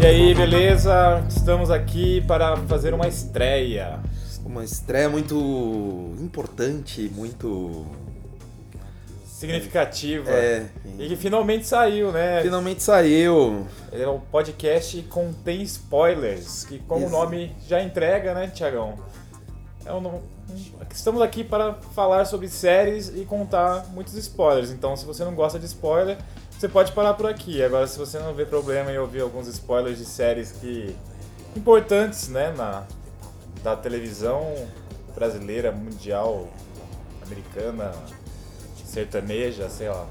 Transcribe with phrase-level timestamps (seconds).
[0.00, 1.24] E aí, beleza?
[1.28, 4.00] Estamos aqui para fazer uma estreia.
[4.54, 7.84] Uma estreia muito importante, muito
[9.26, 10.30] significativa.
[10.30, 10.66] É.
[10.96, 12.40] E que finalmente saiu, né?
[12.40, 13.66] Finalmente saiu.
[13.90, 17.08] É um podcast contém spoilers, que como Isso.
[17.08, 18.94] o nome já entrega, né, Tiagão?
[19.84, 20.20] É um,
[20.88, 24.70] estamos aqui para falar sobre séries e contar muitos spoilers.
[24.70, 26.16] Então, se você não gosta de spoiler,
[26.56, 27.60] você pode parar por aqui.
[27.60, 30.94] Agora, se você não vê problema em ouvir alguns spoilers de séries que
[31.56, 32.86] importantes, né, na
[33.64, 34.54] da televisão
[35.14, 36.48] brasileira, mundial,
[37.24, 37.92] americana,
[38.84, 40.06] sertaneja, sei lá.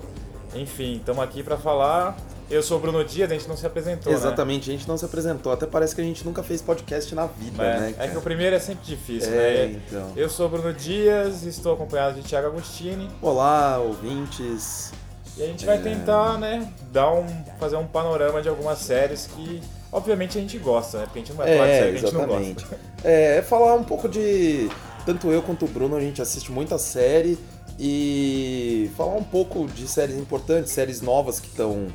[0.56, 2.18] Enfim, estamos aqui para falar.
[2.50, 4.12] Eu sou o Bruno Dias, a gente não se apresentou.
[4.12, 4.18] Né?
[4.18, 4.76] Exatamente, né?
[4.76, 5.52] a gente não se apresentou.
[5.54, 7.94] Até parece que a gente nunca fez podcast na vida, é, né?
[7.94, 8.08] Cara?
[8.08, 9.82] É que o primeiro é sempre difícil, é, né?
[9.88, 10.12] Então.
[10.16, 13.10] Eu sou o Bruno Dias, estou acompanhado de Thiago Agostini.
[13.22, 14.92] Olá, ouvintes.
[15.38, 15.82] E a gente vai é...
[15.82, 17.28] tentar, né, dar um,
[17.60, 19.62] fazer um panorama de algumas séries que,
[19.94, 21.04] obviamente, a gente gosta, né?
[21.06, 22.80] Porque a gente não vai falar de série que a gente não gosta.
[23.04, 24.70] É, é falar um pouco de.
[25.06, 27.38] Tanto eu quanto o Bruno, a gente assiste muita série
[27.80, 31.88] e falar um pouco de séries importantes, séries novas que estão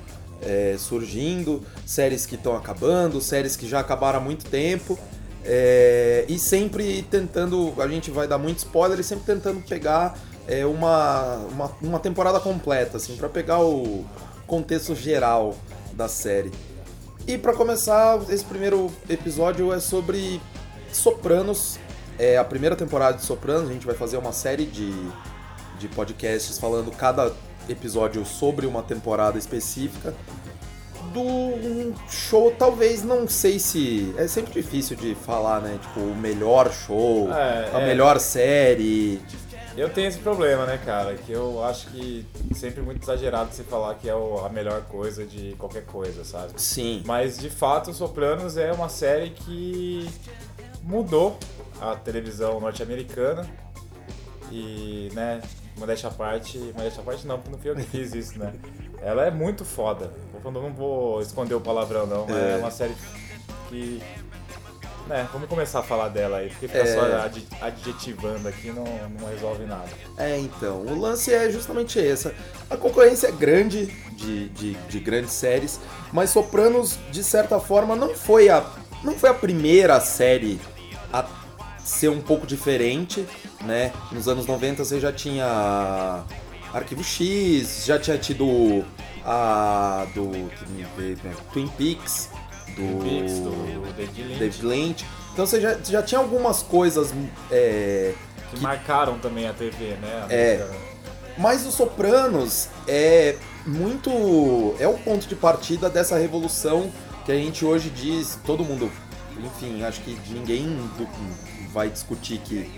[0.43, 4.99] é, surgindo, séries que estão acabando, séries que já acabaram há muito tempo.
[5.45, 10.67] É, e sempre tentando, a gente vai dar muito spoiler e sempre tentando pegar é,
[10.67, 14.05] uma, uma, uma temporada completa, assim, para pegar o
[14.47, 15.55] contexto geral
[15.93, 16.51] da série.
[17.29, 20.41] E para começar, esse primeiro episódio é sobre
[20.91, 21.79] Sopranos,
[22.19, 24.91] é a primeira temporada de Sopranos, a gente vai fazer uma série de,
[25.79, 27.31] de podcasts falando cada
[27.69, 30.15] episódio sobre uma temporada específica.
[31.13, 34.15] Do um show, talvez, não sei se.
[34.17, 35.79] É sempre difícil de falar, né?
[35.83, 37.87] Tipo, o melhor show, é, a é...
[37.87, 39.21] melhor série.
[39.79, 41.15] Eu tenho esse problema, né, cara?
[41.15, 45.55] Que eu acho que sempre muito exagerado você falar que é a melhor coisa de
[45.57, 46.61] qualquer coisa, sabe?
[46.61, 47.05] Sim.
[47.07, 50.11] Mas de fato, Sopranos é uma série que
[50.83, 51.39] mudou
[51.81, 53.49] a televisão norte-americana.
[54.51, 55.41] E, né,
[55.77, 58.53] modéstia à parte, modéstia à parte não, porque não fui eu que fiz isso, né?
[59.01, 60.11] Ela é muito foda.
[60.45, 62.95] Eu não vou esconder o palavrão, não, mas é, é uma série
[63.69, 64.03] que
[65.11, 66.95] é, vamos começar a falar dela aí, porque ficar é...
[66.95, 68.85] só adjetivando aqui não,
[69.19, 69.89] não resolve nada.
[70.17, 72.35] É, então, o lance é justamente essa.
[72.69, 75.81] A concorrência é grande de, de, de grandes séries,
[76.13, 78.65] mas Sopranos, de certa forma, não foi a,
[79.03, 80.61] não foi a primeira série
[81.13, 81.25] a
[81.79, 83.27] ser um pouco diferente,
[83.63, 83.93] né?
[84.13, 86.25] Nos anos 90 você já tinha
[86.73, 88.85] Arquivo X, já tinha tido
[89.25, 90.31] a do
[91.53, 92.31] Twin Peaks,
[92.79, 94.39] do, Peaks, do, do David, Lynch.
[94.39, 95.07] David Lynch.
[95.33, 97.13] Então você já, já tinha algumas coisas
[97.51, 98.15] é,
[98.51, 100.27] que, que, marcaram também a TV, né?
[100.29, 100.71] A é.
[101.37, 104.75] Mas o Sopranos é muito.
[104.81, 106.91] é o ponto de partida dessa revolução
[107.25, 108.91] que a gente hoje diz, todo mundo.
[109.39, 110.77] Enfim, acho que ninguém
[111.73, 112.69] vai discutir que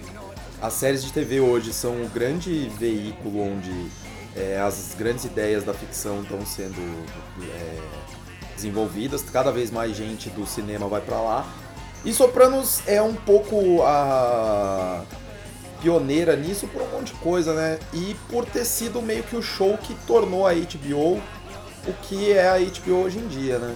[0.61, 3.73] as séries de TV hoje são o grande veículo onde
[4.37, 6.81] é, as grandes ideias da ficção estão sendo
[7.43, 7.79] é,
[8.61, 11.47] desenvolvidas, cada vez mais gente do cinema vai para lá.
[12.05, 15.03] E Sopranos é um pouco a
[15.83, 17.79] pioneira nisso por um monte de coisa, né?
[17.93, 21.21] E por ter sido meio que o show que tornou a HBO
[21.87, 23.75] o que é a HBO hoje em dia, né?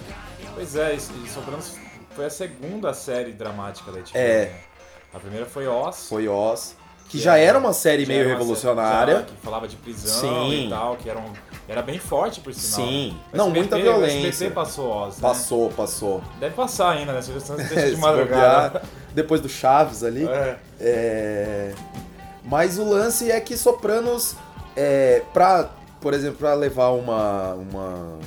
[0.53, 1.75] Pois é, e Sopranos
[2.11, 4.09] foi a segunda série dramática da HBO.
[4.13, 4.45] É.
[4.45, 4.59] Né?
[5.13, 6.07] A primeira foi Oz.
[6.07, 6.75] Foi Oz.
[7.05, 9.23] Que, que já era uma série meio revolucionária.
[9.23, 10.67] que falava de prisão Sim.
[10.67, 11.31] e tal, que era um
[11.67, 12.87] era bem forte, por sinal.
[12.87, 13.17] Sim.
[13.33, 14.47] não, SBT, muita violência.
[14.47, 15.21] O passou Oz, né?
[15.21, 16.23] Passou, passou.
[16.39, 17.21] Deve passar ainda, né?
[17.21, 18.83] Sugestão é, de madrugada.
[19.13, 20.27] depois do Chaves ali.
[20.27, 20.57] É.
[20.79, 21.75] é.
[22.43, 24.35] Mas o lance é que Sopranos,
[24.75, 28.19] é, pra, por exemplo, pra levar uma, uma,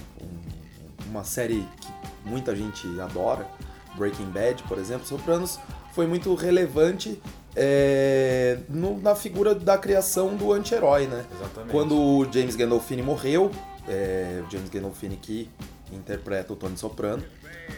[1.08, 3.46] uma série que muita gente adora,
[3.94, 5.60] Breaking Bad, por exemplo, Sopranos
[5.92, 7.20] foi muito relevante
[7.56, 11.24] é, no, na figura da criação do anti-herói, né?
[11.34, 11.70] Exatamente.
[11.70, 13.50] Quando o James Gandolfini morreu,
[13.88, 15.50] é, o James Gandolfini que
[15.92, 17.24] interpreta o Tony Soprano,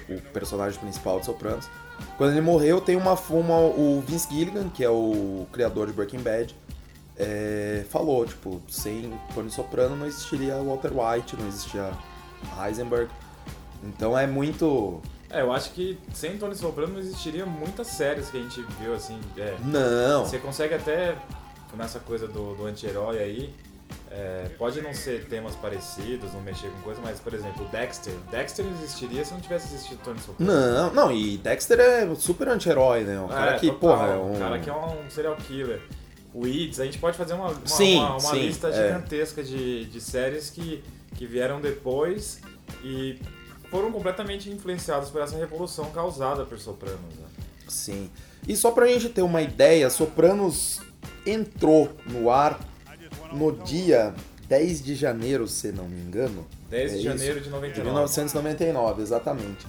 [0.08, 1.68] o personagem principal de Sopranos,
[2.16, 6.20] quando ele morreu, tem uma, uma o Vince Gilligan, que é o criador de Breaking
[6.20, 6.54] Bad,
[7.16, 11.90] é, falou, tipo, sem Tony Soprano não existiria Walter White, não existia
[12.58, 13.10] Heisenberg.
[13.82, 15.00] Então é muito
[15.30, 18.94] é, eu acho que sem Tony Soprano não existiria muitas séries que a gente viu,
[18.94, 19.18] assim.
[19.36, 20.24] É, não.
[20.24, 21.16] Você consegue até
[21.76, 23.54] nessa coisa do, do anti-herói aí,
[24.10, 28.12] é, pode não ser temas parecidos, não mexer com coisa, mas, por exemplo, Dexter.
[28.30, 30.52] Dexter existiria se não tivesse existido Tony Soprano.
[30.52, 33.20] Não, não, e Dexter é super anti-herói, né?
[33.20, 34.34] Um cara É, que, total, porra, é um.
[34.34, 35.80] um cara que é um serial killer.
[36.34, 38.72] O Weeds, a gente pode fazer uma, uma, Sim, uma- uma sim, lista é.
[38.88, 40.82] gigantesca de, de séries que,
[41.16, 42.40] que vieram depois
[42.84, 43.18] e
[43.70, 47.14] foram completamente influenciadas por essa revolução causada por Sopranos.
[47.16, 47.26] Né?
[47.68, 48.10] Sim.
[48.46, 50.80] E só pra gente ter uma ideia, Sopranos
[51.24, 52.58] entrou no ar
[53.32, 54.14] no dia
[54.48, 56.46] 10 de janeiro, se não me engano.
[56.68, 57.44] 10 de É janeiro isso.
[57.44, 57.84] De 99.
[57.84, 59.66] 1999, exatamente.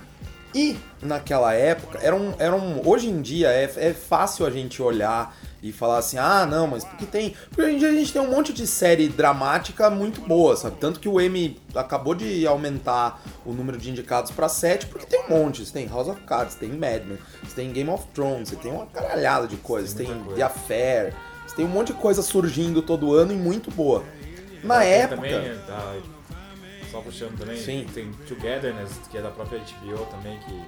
[0.54, 4.82] E naquela época, era um, era um, hoje em dia é, é fácil a gente
[4.82, 7.36] olhar e falar assim, ah, não, mas porque tem.
[7.50, 10.78] Porque hoje em dia a gente tem um monte de série dramática muito boa, sabe?
[10.80, 15.24] Tanto que o Emmy acabou de aumentar o número de indicados pra 7, porque tem
[15.26, 15.66] um monte.
[15.66, 18.72] Você tem House of Cards, tem Mad Men, você tem Game of Thrones, você tem
[18.72, 20.36] uma caralhada de coisas, Tem tem, coisa.
[20.36, 21.14] The Affair,
[21.46, 24.04] você tem um monte de coisa surgindo todo ano e muito boa.
[24.64, 25.16] Na Tem época.
[25.16, 25.96] Também, tá,
[26.92, 27.86] só puxando também, Sim.
[27.94, 30.62] tem Togetherness, que é da própria HBO também, que,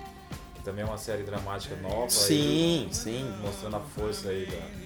[0.56, 2.10] que também é uma série dramática nova.
[2.10, 3.30] Sim, sim.
[3.42, 4.83] mostrando a força aí da...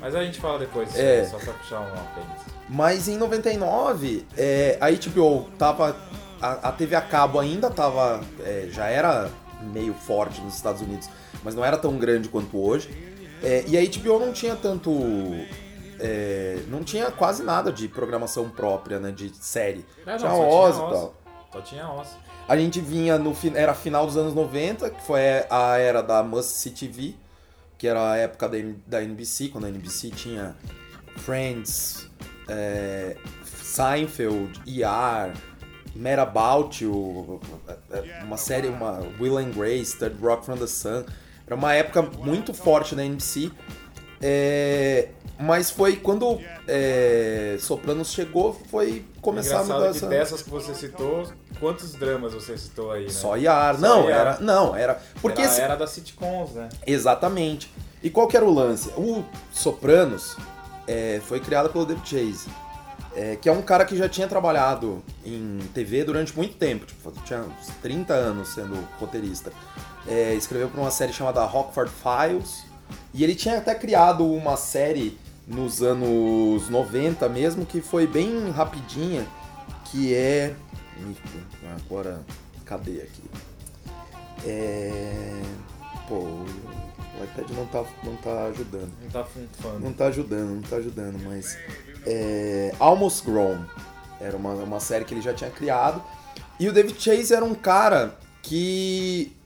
[0.00, 1.20] Mas a gente fala depois, É.
[1.20, 2.46] aí, só pra puxar um apêndice.
[2.68, 5.96] Mas em 99, é, a HBO tava.
[6.40, 8.20] A, a TV a cabo ainda tava.
[8.44, 9.30] é, já era
[9.72, 11.08] meio forte nos Estados Unidos,
[11.42, 12.90] mas não era tão grande quanto hoje.
[13.42, 14.90] É, e a HBO não tinha tanto.
[15.98, 19.10] é, não tinha quase nada de programação própria, né?
[19.10, 19.84] De série.
[20.06, 21.14] É, não, tinha só Oz e tal.
[21.52, 22.08] Só tinha Oz.
[22.48, 26.52] A gente vinha no era final dos anos 90, que foi a era da Must
[26.52, 27.14] See TV,
[27.78, 28.56] que era a época da,
[28.86, 30.56] da NBC, quando a NBC tinha
[31.18, 32.08] Friends,
[32.48, 35.34] é, Seinfeld, ER,
[35.94, 37.40] Mad About You,
[37.90, 41.04] é, uma série, uma Will and Grace, Third Rock from the Sun.
[41.46, 43.50] Era uma época muito forte da NBC.
[44.20, 50.06] é, mas foi quando é, Sopranos chegou, foi começar a Engraçado mudar que essa...
[50.08, 51.26] dessas que você citou,
[51.60, 53.10] quantos dramas você citou aí, né?
[53.10, 53.74] Só IAR.
[53.74, 54.20] Só Não, IAR.
[54.20, 54.38] era.
[54.40, 55.00] Não, era.
[55.20, 56.68] Porque era, esse- era das sitcoms, né?
[56.86, 57.70] Exatamente.
[58.02, 58.88] E qual que era o lance?
[58.96, 60.36] O Sopranos
[60.86, 62.48] é, foi criado pelo David Chase.
[63.14, 66.84] é, que é um cara que já tinha trabalhado em TV durante muito tempo.
[66.86, 69.50] Tipo, tinha uns 30 anos sendo roteirista.
[70.06, 72.64] É, escreveu para uma série chamada Rockford Files.
[73.14, 79.26] E ele tinha até criado uma série nos anos 90 mesmo, que foi bem rapidinha,
[79.84, 80.54] que é.
[81.84, 82.22] Agora,
[82.64, 83.30] cadê aqui?
[84.44, 85.42] É.
[86.08, 88.92] Pô, o iPad não tá, não tá ajudando.
[89.02, 89.80] Não tá funfando.
[89.80, 91.56] Não tá ajudando, não tá ajudando, mas.
[92.04, 93.64] É, Almost Grown.
[94.20, 96.02] Era uma, uma série que ele já tinha criado.
[96.58, 99.36] E o David Chase era um cara que,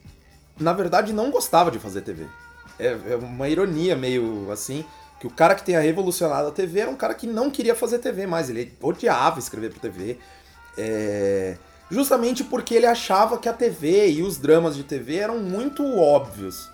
[0.58, 2.26] na verdade, não gostava de fazer TV.
[2.78, 4.84] É, é uma ironia meio assim.
[5.20, 7.98] Que o cara que tenha revolucionado a TV era um cara que não queria fazer
[7.98, 8.48] TV mais.
[8.50, 10.18] Ele odiava escrever pra TV.
[10.78, 11.56] É,
[11.90, 16.70] justamente porque ele achava que a TV e os dramas de TV eram muito óbvios.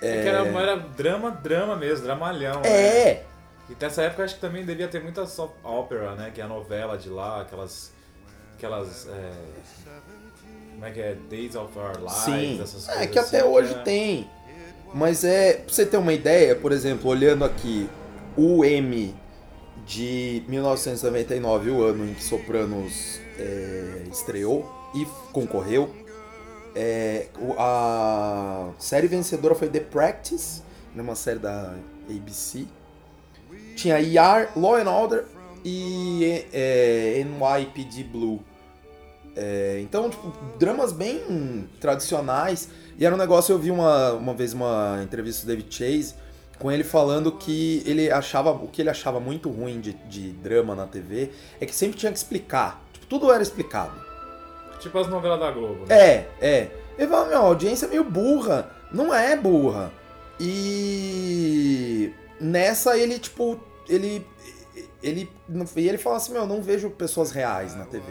[0.00, 2.60] É que era, era drama, drama mesmo, dramalhão.
[2.62, 2.68] né?
[2.68, 3.24] É,
[3.68, 6.30] E nessa época eu acho que também devia ter muita soap opera, né?
[6.34, 7.92] Que é a novela de lá, aquelas.
[8.56, 9.08] Aquelas.
[9.08, 9.32] é,
[10.72, 11.16] como é que é?
[11.30, 13.10] Days of Our Lives, Sim, essas é coisas.
[13.12, 13.78] que até assim, hoje é.
[13.78, 14.30] tem.
[14.94, 17.90] Mas é, pra você ter uma ideia, por exemplo, olhando aqui
[18.36, 19.12] o M
[19.84, 25.92] de 1999, o ano em que Sopranos é, estreou e concorreu,
[26.76, 27.26] é,
[27.58, 30.62] a série vencedora foi The Practice,
[30.94, 31.74] uma série da
[32.08, 32.64] ABC.
[33.74, 35.24] Tinha ER, Law and Order
[35.64, 38.40] e é, NYPD Blue.
[39.36, 42.68] É, então, tipo, dramas bem tradicionais.
[42.98, 46.14] E era um negócio, eu vi uma, uma vez uma entrevista do David Chase
[46.58, 50.74] com ele falando que ele achava, o que ele achava muito ruim de, de drama
[50.74, 52.82] na TV é que sempre tinha que explicar.
[52.92, 53.92] Tipo, tudo era explicado.
[54.78, 55.86] Tipo as novelas da Globo.
[55.86, 55.96] Né?
[55.98, 56.70] É, é.
[56.96, 58.70] Ele fala, meu, a audiência é meio burra.
[58.92, 59.92] Não é burra.
[60.38, 64.26] E nessa ele, tipo, ele.
[65.02, 65.30] Ele,
[65.76, 68.04] e ele fala assim, meu, eu não vejo pessoas reais na TV.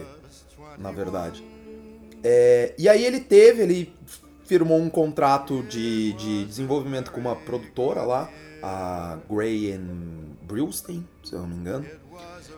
[0.77, 1.43] Na verdade.
[2.23, 3.93] É, e aí ele teve, ele
[4.45, 8.29] firmou um contrato de, de desenvolvimento com uma produtora lá,
[8.61, 11.85] a Gray and Brewstein, se eu não me engano.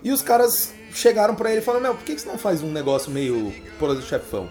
[0.04, 2.72] E os caras chegaram pra ele e falaram, meu, por que você não faz um
[2.72, 4.48] negócio meio Poderoso do Chefão?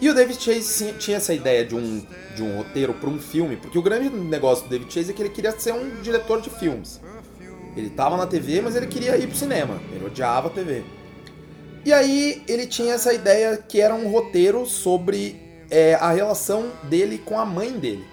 [0.00, 3.18] E o David Chase tinha- tinha essa ideia de um, de um roteiro para um
[3.18, 6.40] filme, porque o grande negócio do David Chase é que ele queria ser um diretor
[6.40, 7.00] de filmes.
[7.76, 9.80] Ele tava na TV, mas ele queria ir pro cinema.
[9.92, 10.82] Ele odiava a TV.
[11.86, 15.40] E aí ele tinha essa ideia que era um roteiro sobre
[15.70, 18.04] é, a relação dele com a mãe dele.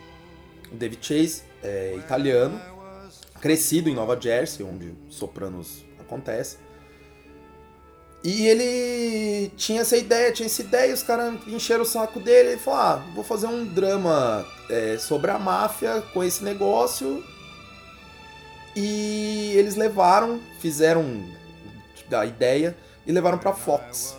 [0.71, 2.61] O David Chase é italiano,
[3.41, 6.57] crescido em Nova Jersey, onde Sopranos acontece.
[8.23, 12.49] E ele tinha essa ideia, tinha essa ideia, e os caras encheram o saco dele.
[12.49, 17.23] Ele falou: Ah, vou fazer um drama é, sobre a máfia com esse negócio.
[18.75, 21.23] E eles levaram, fizeram
[22.11, 24.15] a ideia e levaram pra Fox.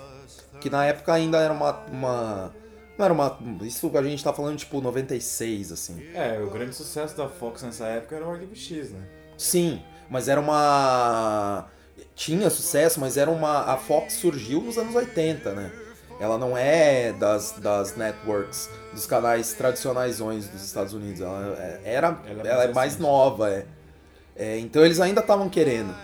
[0.61, 1.73] Que na época ainda era uma.
[1.91, 2.55] uma
[2.97, 3.39] não era uma.
[3.63, 6.03] Isso a gente tá falando tipo 96, assim.
[6.15, 9.01] É, o grande sucesso da Fox nessa época era o Arquivo X, né?
[9.37, 11.67] Sim, mas era uma.
[12.15, 13.63] Tinha sucesso, mas era uma.
[13.73, 15.73] A Fox surgiu nos anos 80, né?
[16.21, 21.21] Ela não é das, das networks, dos canais tradicionais dos Estados Unidos.
[21.21, 22.19] Ela é- era.
[22.27, 23.67] Ela é Ela é mais nova, é.
[24.37, 25.95] É, Então eles ainda estavam querendo.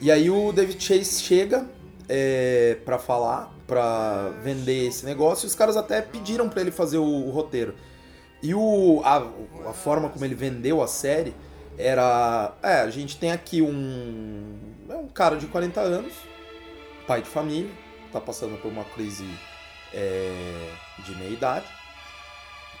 [0.00, 1.66] E aí o David Chase chega
[2.08, 6.98] é, para falar, pra vender esse negócio, e os caras até pediram pra ele fazer
[6.98, 7.74] o, o roteiro.
[8.42, 9.26] E o, a,
[9.70, 11.34] a forma como ele vendeu a série
[11.78, 12.52] era.
[12.62, 14.58] É, a gente tem aqui um.
[14.88, 16.12] É um cara de 40 anos,
[17.06, 17.70] pai de família,
[18.12, 19.26] tá passando por uma crise
[19.92, 20.70] é,
[21.04, 21.66] de meia idade.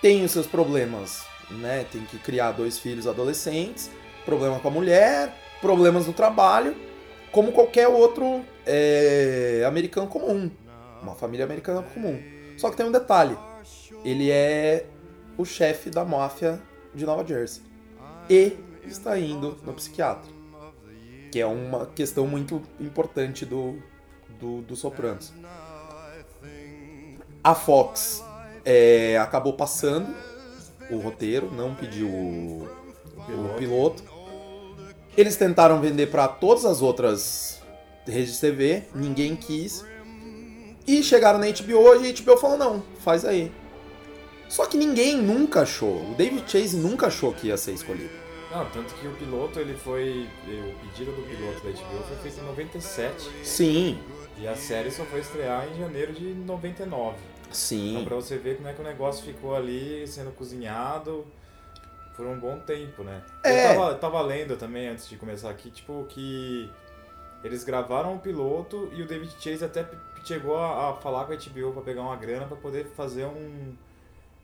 [0.02, 1.86] Tem os seus problemas, né?
[1.90, 3.90] Tem que criar dois filhos adolescentes,
[4.26, 6.76] problema com a mulher, problemas no trabalho,
[7.34, 10.48] como qualquer outro é, americano comum.
[11.02, 12.22] Uma família americana comum.
[12.56, 13.36] Só que tem um detalhe:
[14.04, 14.86] ele é
[15.36, 16.62] o chefe da máfia
[16.94, 17.60] de Nova Jersey.
[18.30, 20.32] E está indo no psiquiatra.
[21.32, 23.82] Que é uma questão muito importante do,
[24.38, 25.32] do, do Sopranos.
[27.42, 28.24] A Fox
[28.64, 30.14] é, acabou passando
[30.88, 32.68] o roteiro, não pediu o,
[33.18, 34.13] o piloto.
[35.16, 37.62] Eles tentaram vender para todas as outras
[38.06, 39.84] redes de TV, ninguém quis.
[40.86, 43.50] E chegaram na HBO e a HBO falou: não, faz aí.
[44.48, 48.24] Só que ninguém nunca achou, o David Chase nunca achou que ia ser escolhido.
[48.50, 50.28] Não, tanto que o piloto, ele foi...
[50.46, 53.30] O pedido do piloto da HBO foi feito em 97.
[53.42, 53.98] Sim,
[54.38, 57.16] E a série só foi estrear em janeiro de 99.
[57.40, 58.02] Então sim.
[58.04, 61.24] pra você ver como é que o negócio ficou ali sendo cozinhado
[62.16, 63.22] por um bom tempo, né?
[63.42, 63.72] É.
[63.72, 66.70] Eu tava, tava lendo também, antes de começar aqui, tipo, que
[67.42, 69.86] eles gravaram o piloto e o David Chase até
[70.24, 73.74] chegou a, a falar com a HBO pra pegar uma grana pra poder fazer um...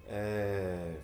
[0.09, 0.95] é,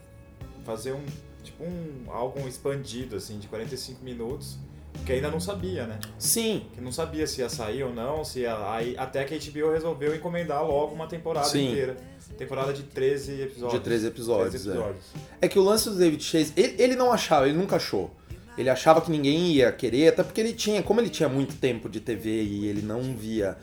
[0.64, 1.04] fazer um...
[1.42, 4.58] tipo um álbum expandido, assim, de 45 minutos,
[5.04, 5.98] que ainda não sabia, né?
[6.18, 9.38] Sim, que não sabia se ia sair ou não, se ia, aí, até que a
[9.38, 11.70] HBO resolveu encomendar logo uma temporada Sim.
[11.70, 11.96] inteira.
[12.36, 13.72] Temporada de 13 episódios.
[13.72, 14.50] de 13 episódios.
[14.50, 14.72] 13 é.
[14.72, 15.04] episódios.
[15.40, 18.10] É que o lance do David Chase, ele, ele não achava, ele nunca achou.
[18.58, 21.88] Ele achava que ninguém ia querer, até porque ele tinha, como ele tinha muito tempo
[21.88, 23.56] de TV e ele não via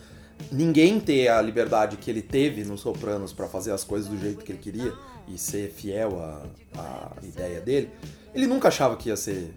[0.52, 4.44] ninguém ter a liberdade que ele teve no Sopranos pra fazer as coisas do jeito
[4.44, 4.94] que ele queria
[5.28, 6.42] e ser fiel à,
[6.78, 7.90] à ideia dele,
[8.36, 9.54] ele nunca achava que ia ser.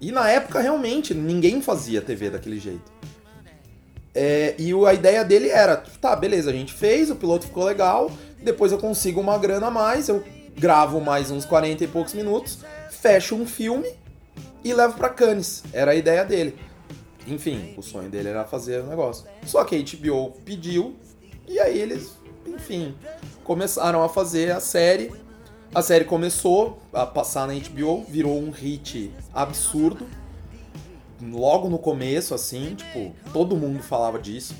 [0.00, 2.92] E na época, realmente, ninguém fazia TV daquele jeito.
[4.14, 8.10] É, e a ideia dele era, tá, beleza, a gente fez, o piloto ficou legal,
[8.44, 10.22] depois eu consigo uma grana a mais, eu
[10.56, 12.58] gravo mais uns 40 e poucos minutos,
[12.90, 13.90] fecho um filme
[14.62, 15.64] e levo pra Cannes.
[15.72, 16.56] Era a ideia dele.
[17.26, 19.26] Enfim, o sonho dele era fazer o negócio.
[19.46, 20.94] Só que a HBO pediu
[21.48, 22.12] e aí eles,
[22.46, 22.94] enfim,
[23.42, 25.10] começaram a fazer a série.
[25.74, 30.06] A série começou a passar na HBO, virou um hit absurdo.
[31.20, 34.54] Logo no começo, assim, tipo, todo mundo falava disso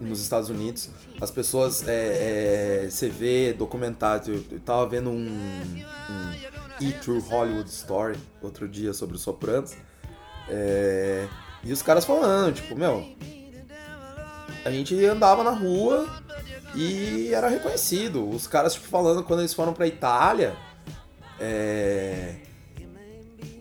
[0.00, 0.90] nos Estados Unidos.
[1.22, 6.32] As pessoas, é, é, você vê documentários, eu, tava vendo um, um
[6.80, 9.72] E True Hollywood Story outro dia sobre os Sopranos.
[10.48, 11.28] É,
[11.62, 13.06] e os caras falando, tipo, meu,
[14.64, 16.08] a gente andava na rua
[16.74, 18.28] e era reconhecido.
[18.28, 20.56] Os caras, tipo, falando quando eles foram pra Itália,
[21.38, 22.34] é,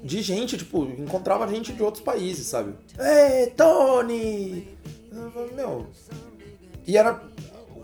[0.04, 2.74] de gente, tipo, encontrava gente de outros países, sabe?
[2.98, 4.68] Ei, Tony!
[5.56, 5.86] Meu.
[6.88, 7.22] E era.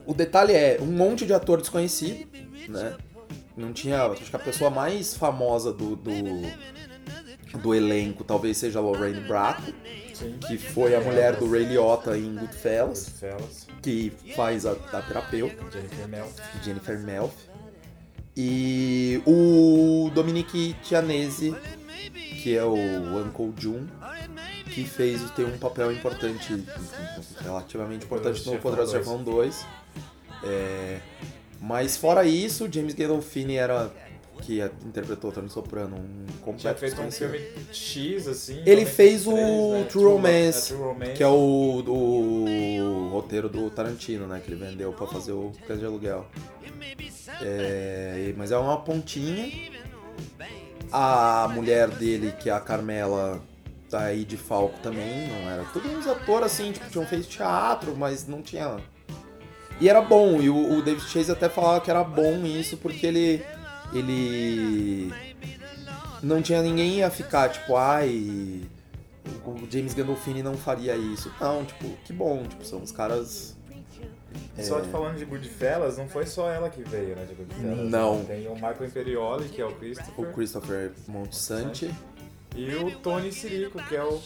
[0.07, 2.25] O detalhe é, um monte de ator desconhecido,
[2.69, 2.95] né?
[3.57, 4.03] Não tinha.
[4.05, 6.13] Acho que a pessoa mais famosa do, do,
[7.61, 9.73] do elenco talvez seja a Lorraine Bracco,
[10.13, 10.37] Sim.
[10.47, 15.61] que foi a mulher do Ray Liotta em Goodfellas, Fellas, que faz a, a terapeuta.
[15.71, 16.31] Jennifer Mel.
[16.63, 17.33] Jennifer Melf.
[18.35, 21.53] E o Dominique Tianese,
[22.43, 23.87] que é o Uncle Jun,
[24.77, 26.63] que fez ter um papel importante,
[27.41, 29.65] relativamente importante no Poderoso Chefão 2.
[30.43, 30.99] É,
[31.59, 33.91] mas fora isso, James Gandolfini era
[34.43, 37.39] que interpretou Tony Soprano, um Tinha completo feito um filme
[37.71, 38.59] X, assim.
[38.67, 39.83] Ele 93, fez o né?
[39.89, 41.13] True Romance, é, True Romance.
[41.13, 44.39] Que é o, o roteiro do Tarantino, né?
[44.45, 46.27] Que ele vendeu pra fazer o Cães de Aluguel.
[47.41, 49.51] É, mas é uma pontinha.
[50.91, 53.41] A mulher dele, que é a Carmela,
[53.89, 55.63] daí de Falco também, não era.
[55.65, 58.77] Todos uns atores assim, tipo, tinham feito teatro, mas não tinha.
[59.79, 63.05] E era bom, e o, o David Chase até falava que era bom isso, porque
[63.05, 63.45] ele.
[63.93, 65.13] Ele.
[66.21, 68.61] Não tinha ninguém a ficar, tipo, ai.
[69.45, 71.31] O James Gandolfini não faria isso.
[71.39, 73.55] Não, tipo, que bom, tipo, são os caras.
[74.59, 77.89] Só te falando de Goodfellas, não foi só ela que veio, né, de Goodfellas.
[77.89, 78.23] Não.
[78.25, 81.93] Tem o Michael Imperioli, que é o O Christopher, Christopher Monsanti,
[82.57, 84.19] e o Tony Sirico, que é o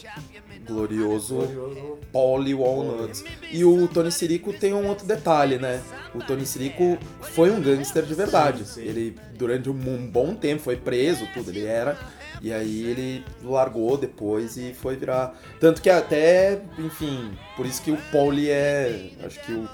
[0.66, 1.98] glorioso glorioso...
[2.10, 3.24] Polly Walnuts.
[3.50, 5.82] E o Tony Sirico tem um outro detalhe, né?
[6.14, 8.64] O Tony Sirico foi um gangster de verdade.
[8.64, 8.80] Sim, sim.
[8.80, 11.98] Ele, durante um, bom tempo, foi preso, tudo, ele era.
[12.40, 15.38] E aí ele largou depois e foi virar.
[15.60, 19.10] Tanto que até, enfim, por isso que o Polly é.
[19.24, 19.68] Acho que o.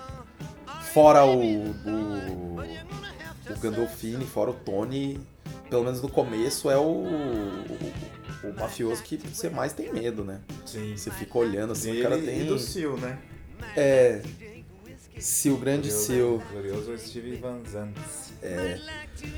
[0.93, 1.41] Fora o.
[1.41, 2.61] O,
[3.50, 5.19] o Gandolfini, fora o Tony,
[5.71, 6.83] pelo menos no começo, é o.
[6.83, 10.40] o, o mafioso que você mais tem medo, né?
[10.66, 10.97] Sim.
[10.97, 12.42] Você fica olhando assim, o cara tem.
[12.42, 13.18] e do Sil, né?
[13.76, 14.23] É.
[15.18, 16.42] Sil, grande Glorioso- Sil.
[16.52, 17.99] Glorioso Steve Van Zandt.
[18.42, 18.78] É.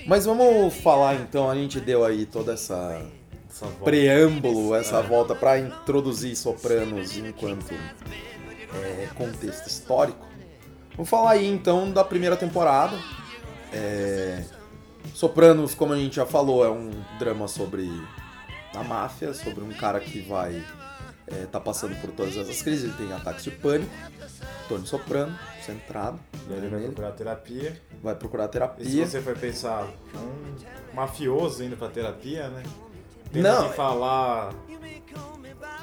[0.06, 3.02] Mas vamos falar então, a gente deu aí toda essa
[3.48, 3.84] Essa volta.
[3.84, 5.02] preâmbulo, essa É.
[5.02, 7.72] volta pra introduzir Sopranos enquanto
[8.74, 10.26] é, contexto histórico.
[10.96, 12.98] Vamos falar aí então da primeira temporada.
[13.72, 14.44] É,
[15.14, 17.90] Sopranos, como a gente já falou, é um drama sobre
[18.74, 20.62] a máfia, sobre um cara que vai
[21.26, 23.90] é, tá passando por todas essas crises, ele tem ataques de pânico.
[24.68, 25.36] Tony Soprano,
[25.66, 27.82] centrado, E ele vai nele, procurar terapia.
[28.00, 29.06] vai procurar E se terapia.
[29.06, 32.62] você for pensar, um mafioso indo pra terapia, né?
[33.32, 33.68] Tendo Não.
[33.68, 34.54] que falar.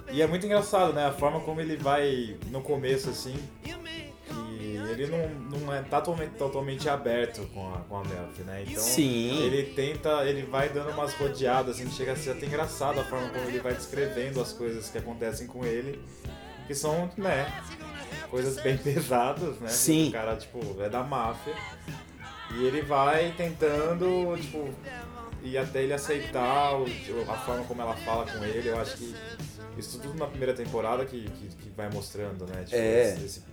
[0.09, 1.05] E é muito engraçado, né?
[1.05, 3.35] A forma como ele vai no começo, assim.
[4.99, 8.63] Ele não, não é tá totalmente, totalmente aberto com a, com a Melfi, né?
[8.67, 9.43] Então Sim.
[9.43, 13.29] ele tenta, ele vai dando umas rodeadas, assim, chega a ser até engraçado a forma
[13.29, 16.01] como ele vai descrevendo as coisas que acontecem com ele.
[16.65, 17.61] Que são, né?
[18.29, 19.69] Coisas bem pesadas, né?
[19.69, 20.09] Sim.
[20.09, 21.53] O cara, tipo, é da máfia.
[22.55, 24.69] E ele vai tentando, tipo,
[25.43, 26.85] ir até ele aceitar o-
[27.29, 28.67] a forma como ela fala com ele.
[28.69, 29.15] Eu acho que
[29.77, 32.63] isso tudo na primeira temporada que, que, que vai mostrando, né?
[32.63, 33.13] Tipo, É.
[33.13, 33.43] esse, esse-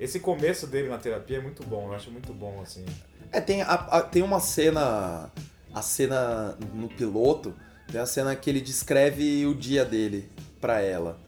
[0.00, 2.84] esse começo dele na terapia é muito bom, eu acho muito bom, assim.
[3.30, 5.30] É, tem, a- a- tem uma cena.
[5.74, 7.54] A cena no piloto,
[7.90, 10.28] tem a cena que ele descreve o dia dele
[10.60, 11.18] pra ela.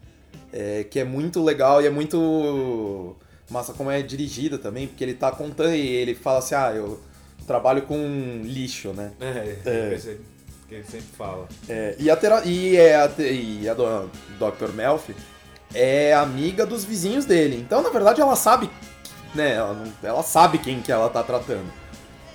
[0.53, 3.16] É, que é muito legal e é muito
[3.50, 7.00] massa como é dirigida também, porque ele tá contando e ele fala assim, ah, eu
[7.46, 7.96] trabalho com
[8.44, 9.12] lixo, né?
[9.20, 9.94] É, É.
[9.94, 10.20] esse
[10.68, 11.48] que ele sempre fala.
[11.68, 14.72] É, e a, tera- e, é a, te- e a do- Dr.
[14.74, 15.14] Melfi
[15.75, 17.57] é amiga dos vizinhos dele.
[17.57, 18.71] Então, na verdade, ela sabe,
[19.35, 19.55] né?
[19.55, 21.71] Ela, não- ela sabe quem que ela tá tratando.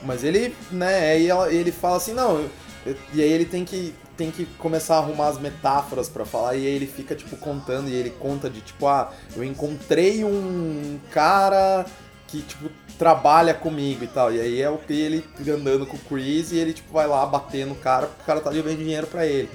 [0.02, 1.12] Mas ele, né?
[1.12, 2.38] Aí ela- ele fala assim, não.
[2.40, 2.50] eu-
[2.86, 6.56] eu- e aí ele tem que, tem que começar a arrumar as metáforas pra falar.
[6.56, 7.90] E aí ele fica, tipo, contando.
[7.90, 11.86] E ele conta de, tipo, ah, eu encontrei um cara
[12.28, 14.32] que, tipo, trabalha comigo e tal.
[14.34, 17.26] E aí é o que ele andando com o Chris e ele, tipo, vai lá
[17.26, 19.50] bater no cara porque o cara tá devendo dinheiro pra ele.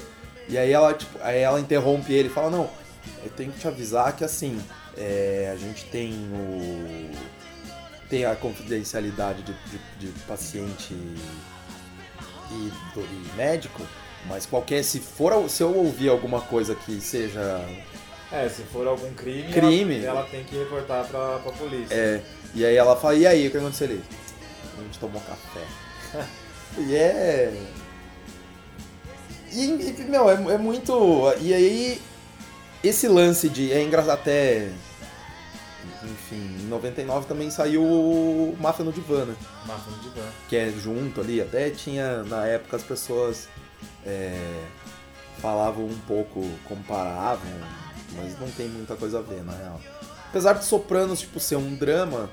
[0.49, 2.69] E aí ela, tipo, aí ela interrompe ele e fala, não,
[3.25, 4.61] eu tenho que te avisar que assim,
[4.97, 7.11] é, a gente tem o.
[8.09, 9.53] tem a confidencialidade de,
[9.99, 13.83] de- de paciente e, do- e médico,
[14.27, 14.83] mas qualquer.
[14.85, 17.61] Se for se eu ouvir alguma coisa que seja.
[18.33, 19.99] É, se for algum crime, Crime.
[20.05, 21.95] Ela, ela tem que reportar pra, pra polícia.
[21.95, 22.21] É,
[22.55, 24.03] e aí ela fala, e aí, o que aconteceu ali?
[24.79, 26.27] A gente tomou café.
[26.79, 27.53] e é.
[29.53, 31.33] E, e, meu, é, é muito.
[31.41, 32.03] E aí,
[32.89, 33.73] esse lance de.
[33.73, 34.71] É engraçado até.
[36.03, 39.35] Enfim, em 99 também saiu o Máfia no Divã, né?
[39.67, 40.23] Máfia no divã.
[40.49, 43.49] que é junto ali, até tinha, na época as pessoas
[44.05, 44.39] é,
[45.39, 47.51] falavam um pouco, comparavam,
[48.17, 49.81] mas não tem muita coisa a ver, na real.
[50.29, 52.29] Apesar de Sopranos, tipo, ser um drama,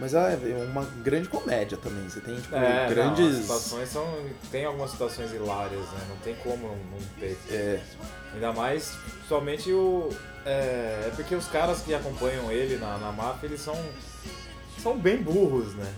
[0.00, 0.38] mas é
[0.70, 3.36] uma grande comédia também, você tem, tipo, É, não, grandes...
[3.38, 4.06] situações são.
[4.50, 6.00] Tem algumas situações hilárias, né?
[6.08, 7.36] Não tem como não ter.
[7.50, 7.80] é,
[8.34, 8.92] Ainda mais,
[9.28, 10.08] somente o.
[10.46, 13.76] É, é porque os caras que acompanham ele na, na máfia, eles são.
[14.82, 15.92] São bem burros, né?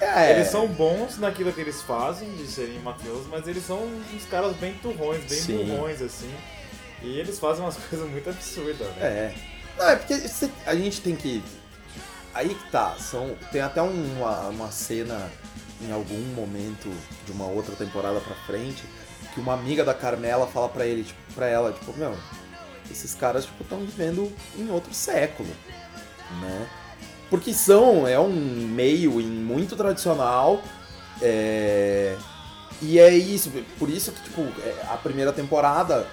[0.00, 3.78] é, Eles são bons naquilo que eles fazem, de serem mafiosos, mas eles são
[4.14, 5.64] uns caras bem turrões, bem Sim.
[5.66, 6.32] burrões, assim.
[7.02, 9.02] E eles fazem umas coisas muito absurdas, né?
[9.02, 9.34] É.
[9.76, 10.14] Não, é porque
[10.66, 11.42] a gente tem que.
[12.34, 15.30] Aí que tá, são, tem até um- uma, uma cena
[15.80, 16.90] em algum momento
[17.24, 18.82] de uma outra temporada pra frente
[19.32, 22.16] que uma amiga da Carmela fala pra ele, tipo, pra ela, tipo, meu,
[22.90, 25.48] esses caras tipo estão vivendo em outro século,
[26.40, 26.68] né?
[27.30, 30.62] Porque são, é um meio muito tradicional,
[31.20, 32.16] é,
[32.82, 36.06] e é isso, por isso que tipo, é, a primeira temporada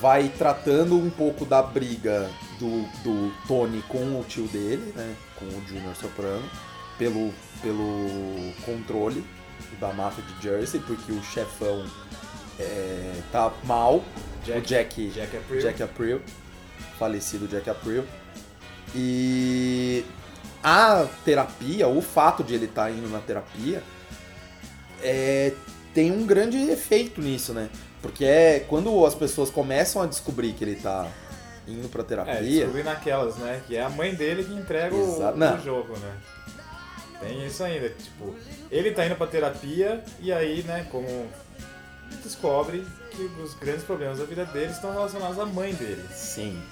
[0.00, 5.14] vai tratando um pouco da briga do, do Tony com o tio dele, né?
[5.36, 6.48] Com o Junior Soprano,
[6.98, 9.24] pelo, pelo controle
[9.80, 11.84] da máfia de Jersey, porque o chefão
[12.58, 14.04] é, tá mal,
[14.44, 15.60] Jack- o Jack, Jack April.
[15.60, 16.22] Jack April,
[16.98, 18.04] falecido Jack April.
[18.94, 20.04] E
[20.62, 23.82] a terapia, o fato de ele estar indo na terapia,
[25.02, 25.52] é,
[25.94, 27.68] tem um grande efeito nisso, né?
[28.02, 31.08] Porque é quando as pessoas começam a descobrir que ele tá
[31.66, 32.42] indo pra É, terapia.
[32.42, 33.60] descobri naquelas, né?
[33.66, 36.12] Que é a mãe dele que entrega o, o jogo, né?
[37.20, 38.34] Tem isso ainda, tipo,
[38.70, 41.26] ele tá indo pra terapia e aí, né, como
[42.22, 46.04] descobre que os grandes problemas da vida dele estão relacionados à mãe dele.
[46.14, 46.62] Sim.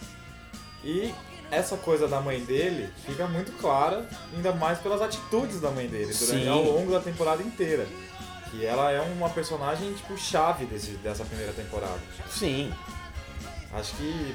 [0.84, 1.12] E
[1.50, 6.12] essa coisa da mãe dele fica muito clara, ainda mais pelas atitudes da mãe dele
[6.14, 6.48] durante, Sim.
[6.48, 7.84] ao longo da temporada inteira.
[8.50, 11.98] Que ela é uma personagem, tipo, chave desse, dessa primeira temporada.
[12.30, 12.72] Sim.
[13.74, 14.34] Acho que.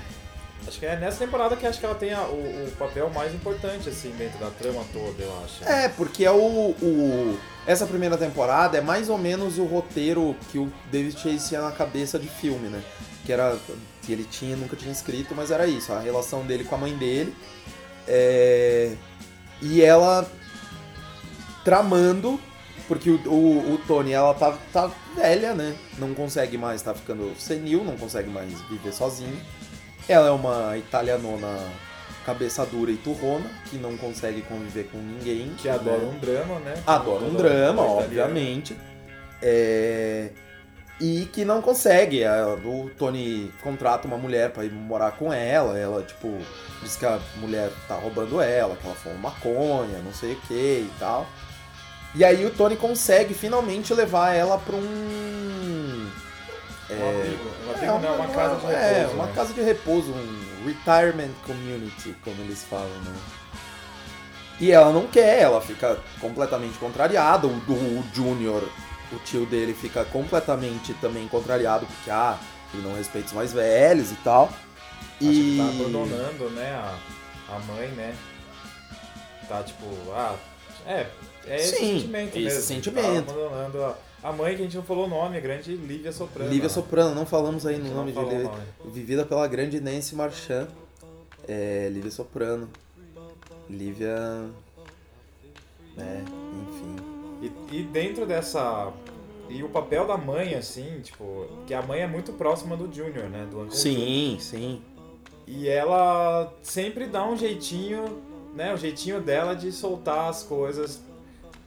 [0.68, 3.34] Acho que é nessa temporada que acho que ela tem a- o, o papel mais
[3.34, 5.64] importante, assim, dentro da trama toda, eu acho.
[5.64, 6.36] É, porque é o,
[6.80, 7.40] o.
[7.66, 11.72] Essa primeira temporada é mais ou menos o roteiro que o David Chase tinha na
[11.72, 12.84] cabeça de filme, né?
[13.26, 13.58] Que era.
[14.04, 16.96] Que ele tinha, nunca tinha escrito, mas era isso, a relação dele com a mãe
[16.96, 17.36] dele.
[18.08, 18.94] É,
[19.62, 20.30] e ela
[21.64, 22.40] tramando,
[22.92, 25.74] porque o, o, o Tony, ela tá, tá velha, né?
[25.98, 29.32] Não consegue mais, tá ficando senil, não consegue mais viver sozinha.
[30.10, 31.48] Ela é uma italianona
[32.26, 35.54] cabeça dura e turrona, que não consegue conviver com ninguém.
[35.58, 36.84] Que adora um drama, né?
[36.86, 38.76] Adora um drama, obviamente.
[39.42, 40.32] É,
[41.00, 42.24] E que não consegue.
[42.66, 45.80] O Tony contrata uma mulher pra ir morar com ela.
[45.80, 46.38] Ela, tipo,
[46.84, 50.54] diz que a mulher tá roubando ela, que ela fuma maconha, não sei o que
[50.54, 51.26] e tal.
[52.14, 56.10] E aí o Tony consegue finalmente levar ela pra um.
[56.90, 57.52] Um abrigo.
[57.66, 58.74] Um abrigo É, não, uma casa de repouso.
[58.76, 59.32] É, uma né?
[59.34, 63.16] casa de repouso, um retirement community, como eles falam, né?
[64.60, 67.48] E ela não quer, ela fica completamente contrariada.
[67.48, 68.62] O, do- o Junior,
[69.12, 72.38] o tio dele, fica completamente também contrariado, porque, ah,
[72.74, 74.52] ele não respeita os mais velhos e tal.
[75.22, 78.16] Acho que tá abandonando, né, a, a mãe, né?
[79.48, 80.36] Tá tipo, ah,
[80.86, 81.08] é,
[81.48, 82.62] é esse Sim, sentimento esse mesmo.
[82.62, 83.34] sentimento.
[83.72, 86.50] Tá a, mãe que a gente não falou o nome, a grande Lívia Soprano.
[86.52, 86.70] Lívia?
[86.70, 88.44] Soprano, não falamos aí no nome de Lívia.
[88.44, 88.64] nome.
[88.86, 90.68] Vivida pela grande Nancy Marchand.
[91.48, 92.70] É, Lívia Soprano.
[93.70, 94.50] Lívia.
[95.98, 96.96] É, enfim.
[97.72, 98.92] E, e dentro dessa.
[99.50, 103.30] E o papel da mãe, assim, tipo, que a mãe é muito próxima do Junior,
[103.30, 103.48] né?
[103.50, 104.00] Do Uncle Junior.
[104.00, 104.82] Sim, sim.
[105.46, 108.22] E ela sempre dá um jeitinho,
[108.56, 108.74] né?
[108.74, 111.02] O jeitinho dela de soltar as coisas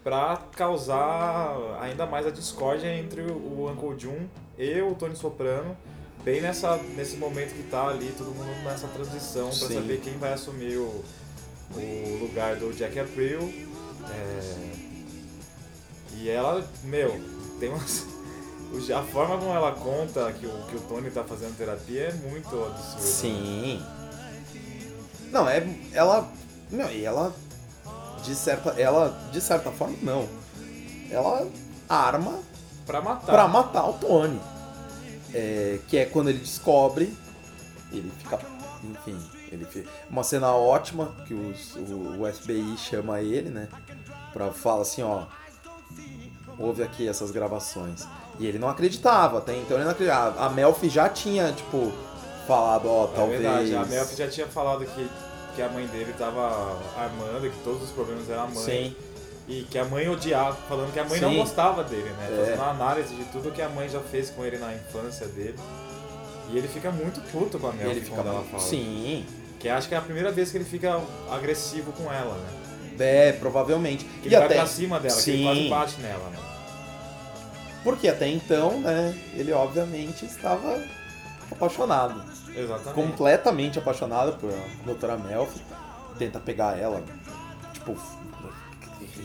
[0.05, 4.27] pra causar ainda mais a discórdia entre o Uncle Jun
[4.59, 5.75] e o Tony Soprano.
[6.23, 9.75] Bem nessa, nesse momento que tá ali, todo mundo nessa transição pra Sim.
[9.75, 11.05] saber quem vai assumir o,
[11.75, 13.53] o lugar do Jack April.
[14.11, 14.71] É,
[16.17, 17.21] E ela, meu,
[17.59, 18.07] tem umas.
[18.93, 22.49] A forma como ela conta que o, que o Tony tá fazendo terapia é muito
[22.65, 23.01] absurda.
[23.01, 23.81] Sim.
[25.31, 25.65] Não, é.
[25.93, 26.29] Ela.
[26.73, 27.33] Não, e ela.
[28.25, 28.71] De certa.
[28.81, 29.17] Ela.
[29.31, 30.29] De certa forma, não.
[31.11, 31.47] Ela
[31.89, 32.39] arma
[32.87, 33.33] Pra matar.
[33.33, 34.41] pra matar o Tony.
[35.33, 37.17] É, que é quando ele descobre.
[37.93, 38.39] Ele fica.
[38.83, 39.19] Enfim.
[39.53, 43.69] Ele fi- Uma cena ótima que os- o, o FBI chama ele, né?
[44.33, 45.25] Pra falar assim, ó.
[46.59, 48.07] Houve aqui essas gravações.
[48.39, 50.45] E ele não acreditava, até então ele não acreditava.
[50.45, 51.93] A Melfi já tinha, tipo,
[52.47, 53.41] falado, ó, É talvez.
[53.43, 55.09] verdade, a Melfi já tinha falado que,
[55.55, 58.65] que a mãe dele tava armando, que todos os problemas eram a mãe.
[58.65, 58.97] Sim.
[59.47, 61.39] E que a mãe odiava, falando que a mãe não Sim.
[61.39, 62.29] gostava dele, né?
[62.31, 62.37] É.
[62.37, 65.59] Fazendo uma análise de tudo que a mãe já fez com ele na infância dele.
[66.51, 68.63] E ele fica muito puto com a Melfi Ele fica quando ela fala.
[68.63, 69.27] Sim.
[69.59, 72.49] Que acho que é a primeira vez que ele fica agressivo com ela, né?
[72.99, 74.05] É, provavelmente.
[74.05, 74.55] Que e ele vai até.
[74.57, 75.45] pra cima dela, que ele Sim.
[75.45, 76.39] quase bate nela, né?
[77.83, 80.83] Porque até então, né, ele obviamente estava
[81.53, 82.23] apaixonado.
[82.55, 82.95] Exatamente.
[82.95, 85.61] Completamente apaixonado por a doutora Melfi.
[86.19, 87.03] Tenta pegar ela,
[87.73, 87.97] tipo,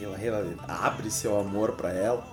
[0.02, 2.24] ela, ela abre seu amor pra ela.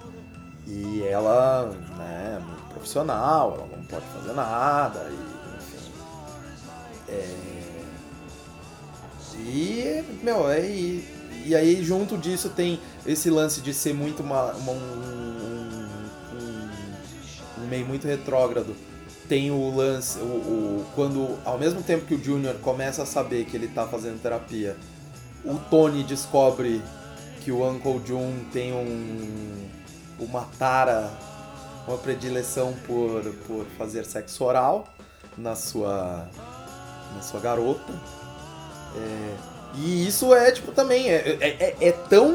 [0.66, 5.14] E ela, né, é muito profissional, ela não pode fazer nada, e,
[5.56, 5.92] enfim.
[7.08, 7.56] É...
[9.38, 14.52] E, meu, é, e, e aí junto disso tem esse lance de ser muito uma,
[14.54, 15.88] uma- um,
[16.32, 18.74] um- um meio muito retrógrado.
[19.28, 23.44] Tem o lance, o, o- quando ao mesmo tempo que o Junior começa a saber
[23.44, 24.76] que ele tá fazendo terapia,
[25.44, 26.80] o Tony descobre
[27.42, 29.68] que o Uncle Jun tem um,
[30.18, 31.10] uma tara,
[31.88, 34.88] uma predileção por, por fazer sexo oral.
[35.36, 36.28] na sua
[37.14, 37.92] na sua garota.
[38.96, 39.34] É,
[39.74, 42.30] e isso é tipo também é, é, é, é tão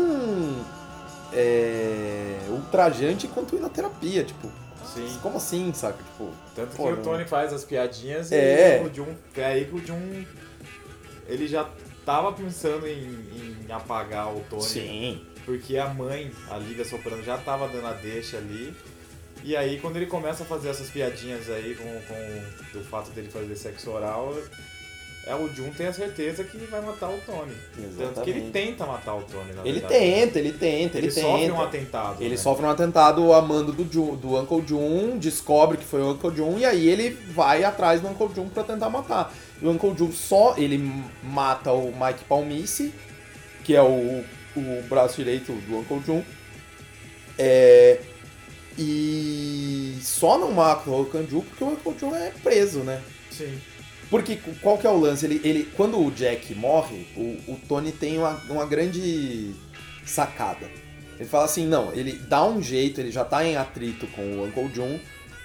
[1.34, 4.49] é, ultrajante quanto ir na terapia, tipo.
[4.93, 5.19] Sim.
[5.21, 5.97] Como assim, saca?
[5.97, 8.82] Tipo, Tanto pô, que o não- Tony faz as piadinhas É.
[8.82, 10.25] e o Jun, é aí que o Jun,
[11.27, 11.69] ele já
[12.06, 14.63] tava pensando em, em apagar o Tony.
[14.63, 15.25] Sim.
[15.45, 18.75] Porque a mãe, a Lívia Soprano, já tava dando a deixa ali.
[19.43, 21.84] E aí quando ele começa a fazer essas piadinhas aí com,
[22.73, 24.36] com o fato dele fazer sexo oral,
[25.25, 27.53] é o Jun tem a certeza que vai matar o Tony.
[27.95, 28.51] Tanto que ele Exatamente.
[28.51, 29.93] tenta matar o Tony, na Ele verdade.
[29.93, 31.27] tenta, ele tenta, ele, Ele tenta.
[31.27, 32.21] sofre um atentado.
[32.21, 32.38] Ele né?
[32.38, 36.57] sofre um atentado amando do, Jun, do Uncle Jun, descobre que foi o Uncle Jun
[36.57, 39.31] e aí ele vai atrás do Uncle Jun pra tentar matar.
[39.62, 40.79] E o Uncle Jun só ele
[41.21, 42.91] mata o Mike Palmice,
[43.63, 44.23] que é o,
[44.55, 46.23] o braço direito do Uncle Jun.
[47.38, 47.99] É,
[48.77, 52.99] e só não mata o Uncle Jun porque o Uncle Jun é preso, né?
[53.29, 53.60] Sim.
[54.12, 55.26] Porque qual que é o lance?
[55.26, 59.56] Ele, ele, quando o Jack morre, o, o Tony tem uma, uma grande
[60.06, 60.69] sacada.
[61.17, 64.45] Ele fala assim, não, ele dá um jeito, ele já tá em atrito com o
[64.45, 65.00] Uncle John,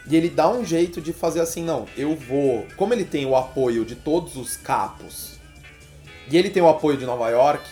[0.08, 2.66] e ele dá um jeito de fazer assim, não, eu vou...
[2.76, 5.38] Como ele tem o apoio de todos os capos,
[6.28, 7.64] e ele tem o apoio de Nova York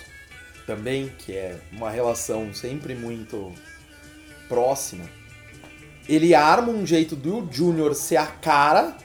[0.64, 3.52] também, que é uma relação sempre muito
[4.48, 5.04] próxima,
[6.08, 8.96] ele arma um jeito do Junior ser a cara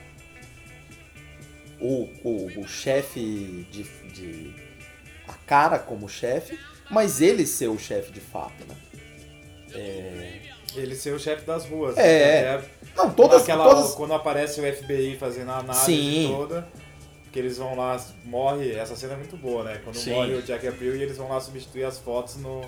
[1.80, 4.54] o, o, o chefe de, de.
[5.28, 8.76] a cara como chefe, mas ele ser o chefe de fato, né?
[9.74, 10.40] É...
[10.76, 11.98] Ele ser o chefe das ruas.
[11.98, 12.58] É.
[12.58, 12.66] né?
[12.96, 13.44] Não, todas.
[13.44, 13.92] Aquela, todas...
[13.96, 16.34] Quando aparece o FBI fazendo a análise Sim.
[16.36, 16.68] toda,
[17.32, 19.82] que eles vão lá, morre, essa cena é muito boa, né?
[19.84, 20.14] Quando Sim.
[20.14, 22.62] morre o Jack April e eles vão lá substituir as fotos no,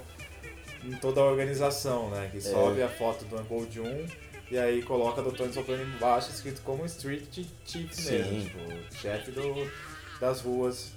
[0.84, 2.26] em toda a organização, né?
[2.26, 2.30] É.
[2.30, 4.06] Que sobe a foto do Uncle Jun
[4.52, 7.24] e aí coloca do Tony Soprano embaixo, escrito como Street
[7.66, 8.12] Chief Sim.
[8.12, 9.72] mesmo, tipo, chefe do,
[10.20, 10.92] das ruas.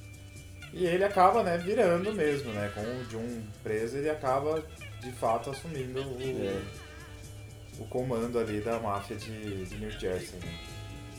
[0.73, 2.71] E ele acaba, né, virando mesmo, né?
[2.75, 4.61] Com o Jun preso, ele acaba
[5.01, 6.61] de fato assumindo o, É.
[7.79, 10.37] o comando ali da máfia de, de New Jersey.
[10.41, 10.53] Né?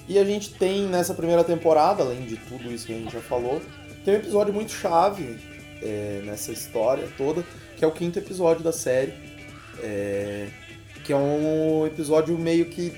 [0.10, 3.22] E a gente tem nessa primeira temporada, além de tudo isso que a gente já
[3.22, 3.62] falou,
[4.04, 5.40] tem um episódio muito chave
[5.82, 7.44] é, nessa história toda,
[7.78, 9.14] que é o quinto episódio da série.
[9.82, 10.48] é,
[11.06, 12.92] que é um episódio meio que,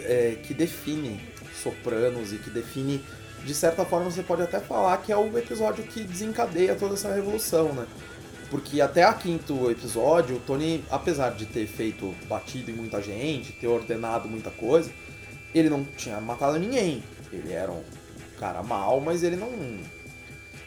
[0.00, 1.18] é, que define
[1.62, 3.02] Sopranos e que define,
[3.42, 7.12] de certa forma, você pode até falar que é o episódio que desencadeia toda essa
[7.12, 7.86] revolução, né?
[8.50, 13.52] Porque até o quinto episódio, o Tony, apesar de ter feito batido em muita gente,
[13.52, 14.90] ter ordenado muita coisa,
[15.54, 17.02] ele não tinha matado ninguém.
[17.32, 17.82] Ele era um
[18.38, 19.50] cara mau, mas ele não.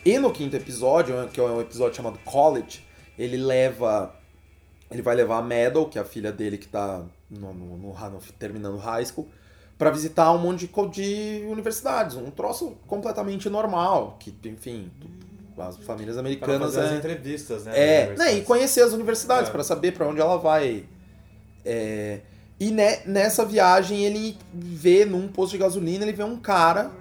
[0.04, 2.82] E no quinto episódio, que é um episódio chamado College,
[3.18, 4.16] ele leva.
[4.89, 8.10] Ele vai levar a Medal, que é a filha dele que tá no, no- no-
[8.10, 9.28] no- terminando high school,
[9.78, 12.15] pra visitar um monte de, de universidades.
[12.15, 14.17] Um troço completamente normal.
[14.19, 14.89] Que, enfim,
[15.58, 16.60] as famílias Para americanas.
[16.76, 17.71] fazer as é- entrevistas, né?
[17.76, 19.52] é, né, e conhecer as universidades É.
[19.52, 20.86] pra saber pra onde ela vai.
[21.65, 22.21] É,
[22.60, 26.91] e ne- nessa viagem ele vê num posto de gasolina, ele vê um cara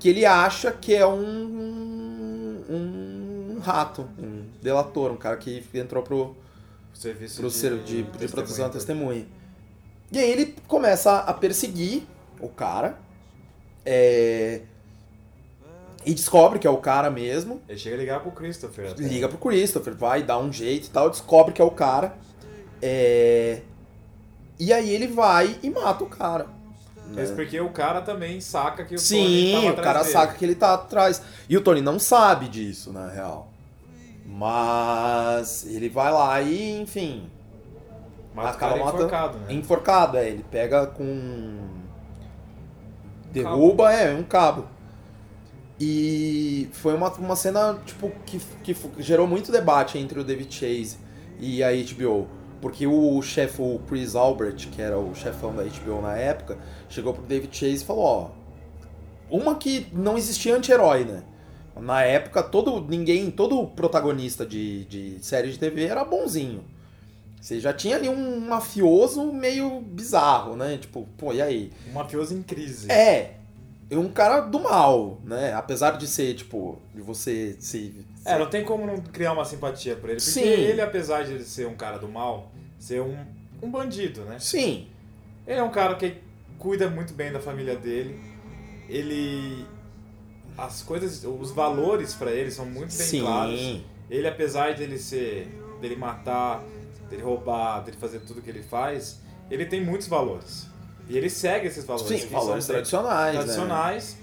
[0.00, 6.02] que ele acha que é um, um, um rato, um delator, um cara que entrou
[6.02, 6.36] pro,
[6.94, 9.26] Serviço pro de, ser de, de proteção à testemunha.
[10.12, 12.02] E aí ele começa a perseguir
[12.40, 12.98] o cara.
[13.86, 14.62] é,
[16.04, 17.60] e descobre que é o cara mesmo.
[17.68, 18.90] Ele chega a ligar pro Christopher.
[18.90, 19.02] até.
[19.02, 22.14] Liga pro Christopher, vai, dá um jeito e tal, descobre que é o cara.
[22.80, 23.60] é,
[24.58, 26.44] E aí ele vai e mata o cara.
[27.06, 27.16] né?
[27.16, 30.12] Mas porque o cara também saca que o Tony Sim, o cara dele.
[30.12, 31.20] saca que ele tá atrás.
[31.48, 33.50] E o Tony não sabe disso, na real.
[34.40, 37.28] Mas ele vai lá e, enfim,
[38.34, 39.52] Mata acaba cara matando- enforcado, né?
[39.52, 40.16] enforcado.
[40.16, 41.58] É, ele pega com.
[43.30, 44.64] Derruba, é, um cabo.
[45.78, 50.96] E foi uma, uma cena, tipo, que, que gerou muito debate entre o David Chase
[51.38, 52.26] e a HBO.
[52.62, 56.56] Porque o chefe, o Chris Albert, que era o chefão da HBO na época,
[56.88, 58.30] chegou pro David Chase e falou, ó...
[59.30, 61.22] Uma que não existia anti-herói, né?
[61.76, 66.64] Na época, todo ninguém, todo protagonista de, de série de TV era bonzinho.
[67.40, 70.76] Você já tinha ali um mafioso meio bizarro, né?
[70.76, 71.72] Tipo, pô, e aí?
[71.88, 72.90] Um mafioso em crise.
[72.92, 73.36] É,
[73.90, 75.54] é um cara do mal, né?
[75.54, 78.04] Apesar de ser, tipo, de você se.
[78.26, 80.20] É, não tem como não criar uma simpatia por ele.
[80.20, 80.42] Porque Sim.
[80.42, 83.16] ele, apesar de ele ser um cara do mal, ser um,
[83.62, 84.38] um bandido, né?
[84.38, 84.86] Sim,
[85.46, 86.16] Ele é um cara que
[86.58, 88.20] cuida muito bem da família dele.
[88.88, 89.64] Ele.
[90.56, 93.20] As coisas, os valores pra ele são muito bem sim.
[93.20, 93.80] claros.
[94.10, 95.48] Ele, apesar dele ser.
[95.80, 96.62] dele matar,
[97.08, 100.66] dele roubar, dele fazer tudo que ele faz, ele tem muitos valores.
[101.08, 102.20] E ele segue esses valores.
[102.20, 103.42] Sim, valores são tradicionais, né?
[103.42, 104.18] tradicionais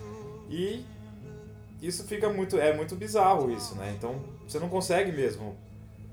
[0.49, 0.85] E
[1.81, 2.57] isso fica muito.
[2.57, 3.93] É muito bizarro isso, né?
[3.97, 5.55] Então você não consegue mesmo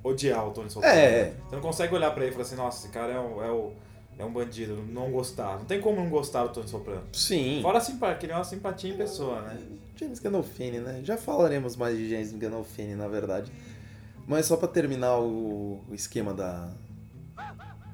[0.02, 0.94] odiar o Tony Soprano.
[0.94, 1.32] É.
[1.48, 3.50] Você não consegue olhar pra ele e falar assim, nossa, esse cara é, o, é,
[3.50, 3.72] o,
[4.18, 5.58] é um bandido, não gostar.
[5.58, 7.02] Não tem como não gostar do Tony Soprano.
[7.12, 7.60] Sim.
[7.62, 9.58] Fora a simpatia, que ele é uma simpatia em pessoa, né?
[9.96, 11.00] James Gandolfini, né?
[11.02, 13.50] Já falaremos mais de James Gandolfini, na verdade.
[14.26, 16.70] Mas só pra terminar o, esquema da,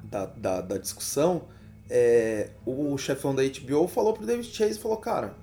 [0.03, 1.43] da, da, da discussão,
[1.89, 5.35] é, o chefão da HBO falou pro David Chase, falou, cara,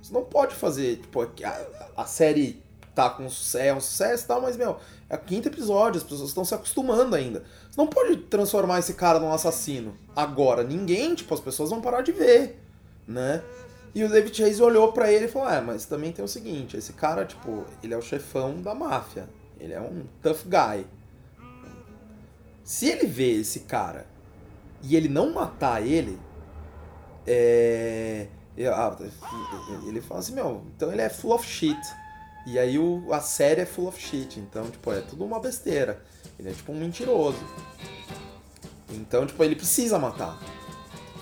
[0.00, 2.62] você não pode fazer, tipo, a, a série
[2.94, 6.04] tá com sucesso, é um sucesso e tal, mas, meu, é o quinto episódio, as
[6.04, 7.44] pessoas estão se acostumando ainda.
[7.76, 10.62] Não pode transformar esse cara num assassino agora.
[10.62, 12.58] Ninguém, tipo, as pessoas vão parar de ver,
[13.06, 13.42] né?
[13.94, 16.76] E o David Chase olhou para ele e falou: É, mas também tem o seguinte:
[16.76, 19.28] esse cara, tipo, ele é o chefão da máfia.
[19.58, 20.86] Ele é um tough guy.
[22.62, 24.06] Se ele vê esse cara
[24.82, 26.18] e ele não matar ele,
[27.26, 28.28] é.
[29.86, 31.78] Ele fala assim: Meu, então ele é full of shit.
[32.46, 34.38] E aí o, a série é full of shit.
[34.38, 36.02] Então, tipo, é tudo uma besteira.
[36.38, 37.38] Ele é tipo um mentiroso.
[38.90, 40.38] Então, tipo, ele precisa matar.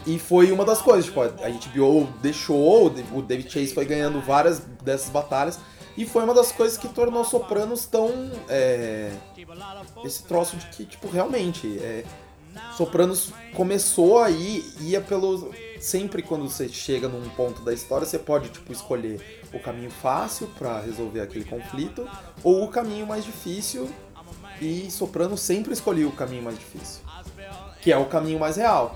[0.06, 4.58] E foi uma das coisas, tipo, a HBO deixou, o David Chase foi ganhando várias
[4.58, 5.58] dessas batalhas,
[5.96, 8.10] e foi uma das coisas que tornou Sopranos tão.
[8.48, 9.12] É,
[10.04, 11.78] esse troço de que, tipo, realmente.
[11.78, 12.04] É,
[12.76, 15.52] Sopranos começou aí, ia pelo.
[15.80, 20.46] Sempre quando você chega num ponto da história, você pode, tipo, escolher o caminho fácil
[20.58, 22.08] para resolver aquele conflito,
[22.42, 23.90] ou o caminho mais difícil,
[24.60, 27.02] e Sopranos sempre escolheu o caminho mais difícil.
[27.80, 28.94] Que é o caminho mais real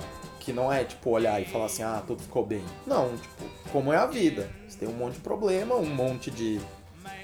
[0.49, 2.65] que não é tipo olhar e falar assim, ah, tudo ficou bem.
[2.87, 4.51] Não, tipo, como é a vida.
[4.67, 6.59] Você tem um monte de problema, um monte de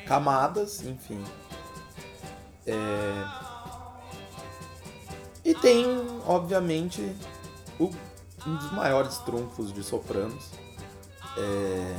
[0.07, 1.25] camadas, enfim.
[2.66, 3.25] É...
[5.42, 5.87] E tem,
[6.27, 7.16] obviamente,
[7.81, 7.90] o,
[8.47, 10.51] um dos maiores trunfos de Sopranos.
[11.38, 11.94] É...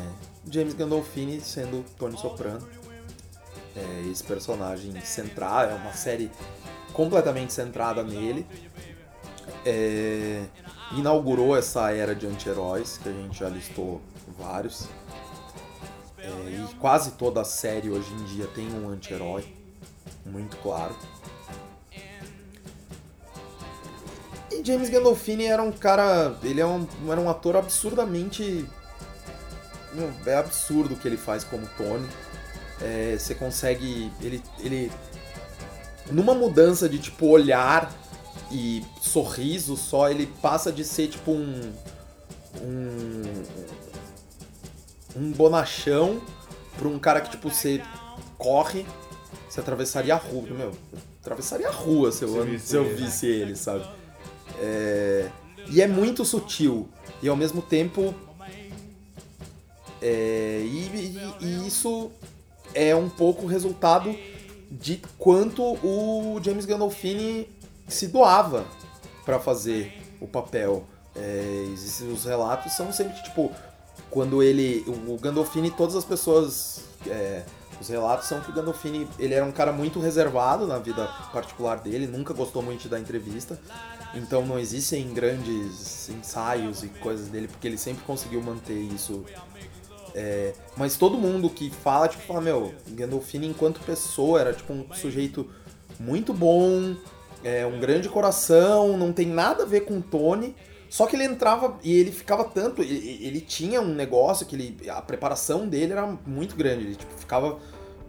[0.48, 2.68] James Gandolfini sendo Tony Soprano.
[3.76, 6.32] É esse personagem central, é uma série
[6.94, 8.48] completamente centrada nele.
[9.66, 10.46] É,
[10.94, 14.02] inaugurou essa era de anti-heróis, que a gente já listou
[14.38, 14.88] vários.
[16.18, 19.46] É, e quase toda série hoje em dia tem um anti-herói,
[20.26, 20.96] muito claro.
[24.52, 26.36] E James Gandolfini era um cara.
[26.42, 28.66] Ele é um, era um ator absurdamente.
[30.26, 32.08] É absurdo o que ele faz como Tony.
[32.82, 34.12] É, você consegue.
[34.22, 34.92] Ele, ele.
[36.12, 37.92] Numa mudança de tipo olhar
[38.52, 41.74] e sorriso só, ele passa de ser tipo um.
[42.62, 43.44] Um.
[45.16, 46.22] Um bonachão
[46.78, 47.82] pra um cara que, tipo, você
[48.38, 48.86] corre,
[49.50, 50.44] você atravessaria a rua.
[50.50, 50.74] Meu,
[51.22, 53.86] atravessaria a rua se eu, se, se eu visse ele, sabe?
[54.60, 55.30] É,
[55.70, 56.90] e é muito sutil.
[57.22, 58.14] E ao mesmo tempo.
[60.02, 62.12] É, e, e, e isso
[62.76, 64.16] é um pouco resultado
[64.70, 67.50] de quanto o James Gandolfini
[67.88, 68.66] se doava
[69.26, 70.84] para fazer o papel.
[71.16, 71.66] É,
[72.12, 73.52] os relatos são sempre tipo
[74.10, 77.44] quando ele, o Gandolfini, todas as pessoas, é,
[77.82, 81.80] os relatos são que o Gandolfini ele era um cara muito reservado na vida particular
[81.80, 83.60] dele, nunca gostou muito da entrevista,
[84.14, 89.26] então não existem grandes ensaios e coisas dele porque ele sempre conseguiu manter isso.
[90.18, 94.86] É, mas todo mundo que fala, tipo, fala, meu, Gandolfini enquanto pessoa era tipo um
[94.94, 95.46] sujeito
[96.00, 96.96] muito bom,
[97.44, 100.56] é, um grande coração, não tem nada a ver com o Tony.
[100.90, 102.82] Só que ele entrava e ele ficava tanto.
[102.82, 104.90] Ele, ele tinha um negócio que ele.
[104.90, 106.86] A preparação dele era muito grande.
[106.86, 107.60] Ele tipo, ficava.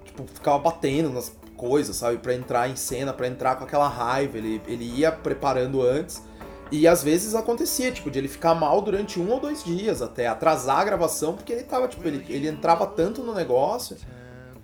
[0.04, 2.18] Tipo, ficava batendo nas coisas, sabe?
[2.18, 4.38] para entrar em cena, para entrar com aquela raiva.
[4.38, 6.22] Ele, ele ia preparando antes.
[6.70, 10.26] E às vezes acontecia, tipo, de ele ficar mal durante um ou dois dias, até
[10.26, 13.96] atrasar a gravação, porque ele tava, tipo, ele, ele entrava tanto no negócio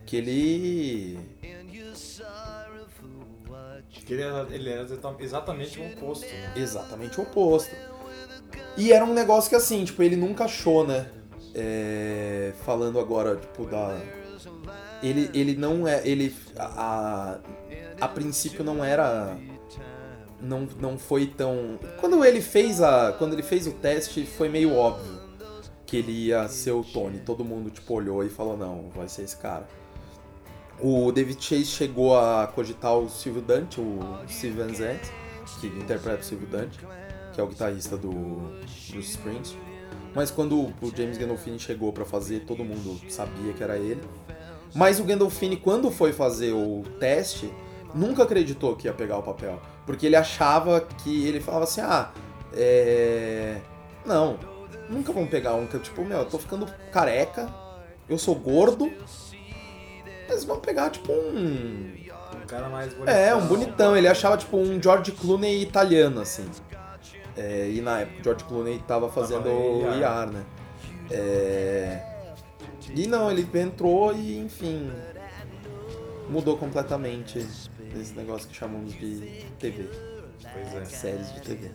[0.05, 1.19] que ele
[4.05, 4.87] que ele era, ele era
[5.21, 6.27] exatamente o oposto.
[6.27, 6.53] Né?
[6.57, 7.75] Exatamente o oposto.
[8.77, 11.07] E era um negócio que assim, tipo, ele nunca achou, né?
[11.55, 13.99] É, falando agora, tipo, da.
[15.03, 16.07] Ele, ele não é.
[16.07, 16.35] Ele.
[16.59, 17.39] A,
[18.01, 19.37] a princípio não era.
[20.43, 21.79] Não, não foi tão.
[22.01, 23.13] Quando ele fez a.
[23.13, 25.23] Quando ele fez o teste, foi meio óbvio
[25.93, 27.19] que ele ia ser o Tony.
[27.19, 29.69] Todo mundo, tipo, olhou e falou, não, vai ser esse cara.
[30.81, 34.73] O David Chase chegou a cogitar o Silvio Dante, o Steve Van
[35.61, 36.79] que interpreta o Silvio Dante,
[37.35, 38.11] que é o guitarrista do
[38.91, 39.55] Bruce Springs.
[40.15, 44.01] Mas quando o James Gandolfini chegou para fazer, todo mundo sabia que era ele.
[44.75, 47.53] Mas o Gandolfini, quando foi fazer o teste,
[47.95, 49.61] nunca acreditou que ia pegar o papel.
[49.87, 51.27] Porque ele achava que.
[51.27, 52.11] Ele falava assim: ah,
[52.55, 53.61] é.
[54.05, 54.39] Não,
[54.89, 57.49] nunca vão pegar um que, tipo, meu, eu tô ficando careca,
[58.09, 58.93] eu sou gordo.
[60.29, 61.93] Eles vão pegar, tipo, um.
[62.35, 63.15] Um cara mais bonitão.
[63.15, 63.97] É, um bonitão.
[63.97, 66.49] Ele achava, tipo, um George Clooney italiano, assim.
[67.37, 70.45] É, e na época o George Clooney tava fazendo o IAR, né?
[71.11, 72.03] É...
[72.95, 74.91] E não, ele entrou e, enfim,
[76.29, 77.47] mudou completamente
[78.01, 79.89] esse negócio que chamamos de TV,
[80.53, 80.85] Pois é.
[80.85, 81.71] séries de TV.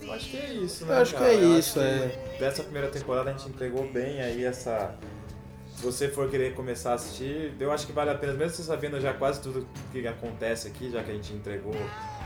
[0.00, 0.94] Eu acho que é isso, né?
[0.96, 1.32] Eu acho que cara?
[1.32, 2.08] é Eu isso, é.
[2.34, 4.94] que Dessa primeira temporada a gente entregou bem aí essa.
[5.74, 8.62] Se você for querer começar a assistir, eu acho que vale a pena, mesmo você
[8.62, 11.74] sabendo já quase tudo que acontece aqui, já que a gente entregou.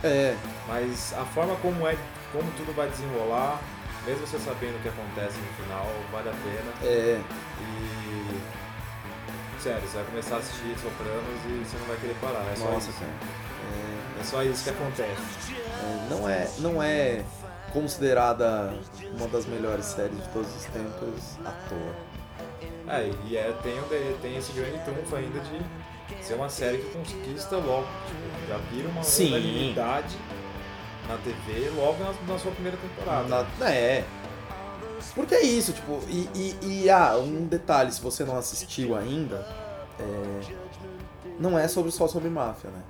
[0.05, 0.37] É,
[0.69, 1.97] Mas a forma como é,
[2.33, 3.61] como tudo vai desenrolar,
[4.07, 6.89] mesmo você sabendo o que acontece no final, vale a pena.
[6.89, 7.21] é,
[7.61, 8.10] E.
[9.63, 12.47] Sério, você vai começar a assistir Sopranos e você não vai querer parar.
[12.51, 12.99] É só nossa, isso.
[12.99, 13.13] cara.
[14.19, 15.55] É só isso que acontece.
[15.83, 17.23] É, não, é, não é
[17.73, 18.75] considerada
[19.17, 22.95] uma das melhores séries de todos os tempos à toa.
[22.97, 23.75] É, e é, tem,
[24.21, 27.87] tem esse grande trunfo ainda de ser uma série que conquista logo.
[28.07, 30.17] Tipo, já vira uma unanimidade
[31.09, 33.47] na TV logo na, na sua primeira temporada.
[33.59, 34.05] Na- é.
[35.15, 39.47] Porque é isso, tipo, e, e, e, ah, um detalhe, se você não assistiu ainda,
[39.99, 40.41] é,
[41.39, 42.83] não é sobre só sobre máfia, né?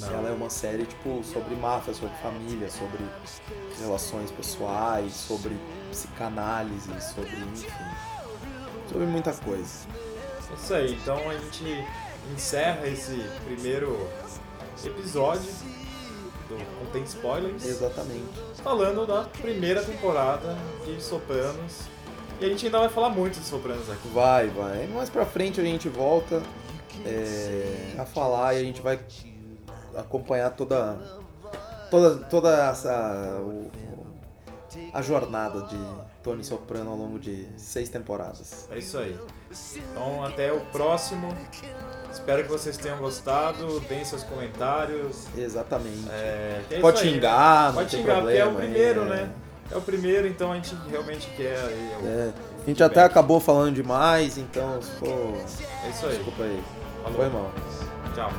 [0.00, 0.14] Não.
[0.14, 2.98] Ela é uma série, tipo, sobre máfia, sobre família, sobre
[3.78, 5.56] relações pessoais, sobre
[5.90, 7.68] psicanálise, sobre, enfim,
[8.90, 9.86] sobre muita coisa.
[10.50, 11.86] É isso aí, então a gente
[12.32, 14.08] encerra esse primeiro
[14.84, 15.52] episódio
[16.48, 18.28] do Contém Spoilers Exatamente.
[18.62, 21.80] falando da primeira temporada de Sopranos.
[22.40, 24.08] E a gente ainda vai falar muito de Sopranos aqui.
[24.08, 24.86] Vai, vai.
[24.88, 26.42] Mais pra frente a gente volta
[27.06, 28.98] é, a falar e a gente vai
[29.96, 30.98] acompanhar toda
[31.90, 34.06] toda toda essa o- o-
[34.92, 35.78] a jornada de
[36.22, 38.66] Tony Soprano ao longo de seis temporadas.
[38.70, 39.16] É isso aí.
[39.76, 41.28] Então até o próximo.
[42.14, 43.80] Espero que vocês tenham gostado.
[43.80, 45.26] Deem seus comentários.
[45.36, 46.08] Exatamente.
[46.10, 47.12] É, é Pode aí, né?
[47.14, 49.04] xingar, não Pode tem xingar, porque é o problema, primeiro, é.
[49.04, 49.30] né?
[49.70, 51.96] É o primeiro, então a gente realmente quer aí.
[52.02, 55.08] o- É, a gente até acabou falando demais, então for,
[55.84, 56.16] É isso aí.
[56.16, 56.62] desculpa aí.
[57.02, 57.18] Falou.
[57.18, 57.52] Foi mal.
[58.14, 58.32] Tchau.